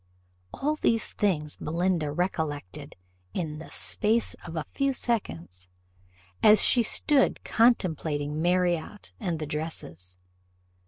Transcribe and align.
All 0.51 0.77
these 0.77 1.11
things 1.13 1.57
Belinda 1.57 2.11
recollected 2.11 2.95
in 3.35 3.59
the 3.59 3.69
space 3.69 4.33
of 4.47 4.55
a 4.55 4.65
few 4.71 4.93
seconds, 4.93 5.69
as 6.41 6.65
she 6.65 6.81
stood 6.81 7.43
contemplating 7.43 8.41
Marriott 8.41 9.11
and 9.19 9.37
the 9.37 9.45
dresses. 9.45 10.17